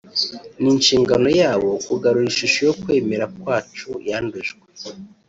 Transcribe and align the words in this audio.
ni 0.61 0.61
n’inshingano 0.63 1.29
yabo 1.41 1.69
kugarura 1.85 2.27
ishusho 2.31 2.59
yo 2.67 2.73
kwemera 2.81 3.25
kwacu 3.39 3.89
yandujwe 4.07 4.61